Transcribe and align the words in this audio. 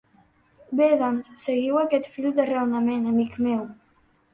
Bé, 0.79 0.87
doncs, 1.01 1.29
seguiu 1.45 1.79
aquest 1.85 2.11
fil 2.17 2.29
de 2.41 2.51
raonament, 2.53 3.09
amic 3.17 3.43
meu! 3.51 3.67